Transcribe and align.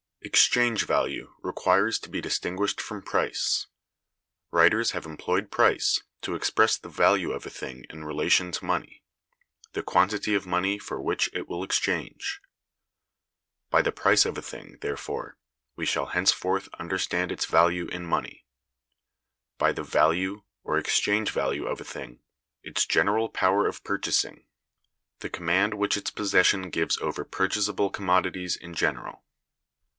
Exchange 0.23 0.85
value 0.85 1.33
requires 1.43 1.99
to 1.99 2.09
be 2.09 2.21
distinguished 2.21 2.79
from 2.79 3.01
Price. 3.03 3.67
Writers 4.49 4.91
have 4.91 5.05
employed 5.05 5.51
Price 5.51 6.01
to 6.21 6.35
express 6.35 6.77
the 6.77 6.89
value 6.89 7.31
of 7.31 7.45
a 7.45 7.49
thing 7.51 7.85
in 7.89 8.05
relation 8.05 8.51
to 8.53 8.65
money—the 8.65 9.83
quantity 9.83 10.33
of 10.33 10.45
money 10.47 10.79
for 10.79 11.01
which 11.01 11.29
it 11.33 11.47
will 11.47 11.63
exchange. 11.63 12.39
By 13.69 13.81
the 13.81 13.91
price 13.91 14.25
of 14.25 14.37
a 14.37 14.41
thing, 14.43 14.77
therefore, 14.81 15.37
we 15.75 15.85
shall 15.85 16.07
henceforth 16.07 16.69
understand 16.79 17.31
its 17.31 17.45
value 17.45 17.87
in 17.87 18.05
money; 18.05 18.45
by 19.57 19.71
the 19.71 19.83
value, 19.83 20.43
or 20.63 20.77
exchange 20.79 21.29
value 21.31 21.65
of 21.67 21.81
a 21.81 21.85
thing, 21.85 22.21
its 22.63 22.85
general 22.85 23.27
power 23.29 23.67
of 23.67 23.83
purchasing; 23.83 24.45
the 25.19 25.29
command 25.29 25.75
which 25.75 25.97
its 25.97 26.09
possession 26.09 26.69
gives 26.69 26.97
over 26.99 27.23
purchasable 27.23 27.89
commodities 27.91 28.55
in 28.55 28.73
general. 28.73 29.23